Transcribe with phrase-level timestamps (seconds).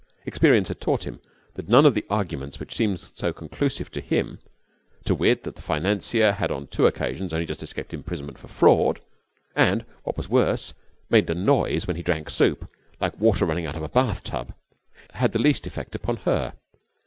[0.25, 1.19] Experience had taught him
[1.53, 4.39] that none of the arguments which seemed so conclusive to him
[5.05, 8.99] to wit, that the financier had on two occasions only just escaped imprisonment for fraud,
[9.55, 10.73] and, what was worse,
[11.11, 12.67] made a noise when he drank soup,
[12.99, 14.55] like water running out of a bathtub
[15.13, 16.53] had the least effect upon her.